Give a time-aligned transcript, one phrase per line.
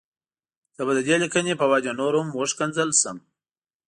[0.75, 3.17] زه به د دې ليکنې په وجه نور هم وشکنځل شم.